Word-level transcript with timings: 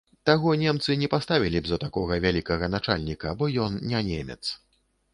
Таго 0.27 0.53
немцы 0.61 0.95
не 1.01 1.09
паставілі 1.15 1.61
б 1.65 1.69
за 1.73 1.79
такога 1.85 2.19
вялікага 2.25 2.73
начальніка, 2.79 3.37
бо 3.43 3.53
ён 3.67 3.81
не 3.93 4.07
немец. 4.13 4.43